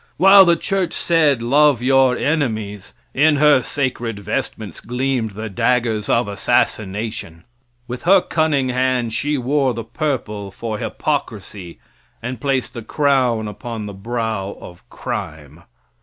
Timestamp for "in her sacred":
3.13-4.17